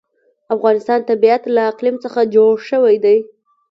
د 0.45 0.47
افغانستان 0.55 0.99
طبیعت 1.09 1.41
له 1.55 1.61
اقلیم 1.71 1.95
څخه 2.03 2.21
جوړ 2.35 2.51
شوی 2.69 2.95
دی. 3.05 3.17